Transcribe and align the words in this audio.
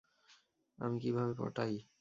আমি 0.79 0.97
কীভাবে 0.99 1.33
পটাই? 1.39 1.73